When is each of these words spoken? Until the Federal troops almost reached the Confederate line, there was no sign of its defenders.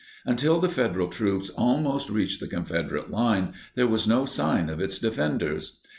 Until 0.25 0.59
the 0.59 0.67
Federal 0.67 1.09
troops 1.09 1.51
almost 1.51 2.09
reached 2.09 2.39
the 2.39 2.47
Confederate 2.47 3.11
line, 3.11 3.53
there 3.75 3.85
was 3.85 4.07
no 4.07 4.25
sign 4.25 4.67
of 4.67 4.81
its 4.81 4.97
defenders. 4.97 5.79